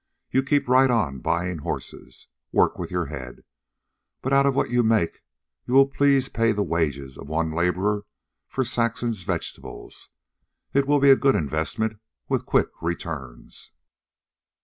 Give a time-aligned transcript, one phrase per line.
[0.31, 2.25] You keep right on buying horses.
[2.51, 3.43] Work with your head.
[4.23, 5.21] But out of what you make
[5.67, 8.05] you will please pay the wages of one laborer
[8.47, 10.09] for Saxon's vegetables.
[10.73, 13.73] It will be a good investment, with quick returns."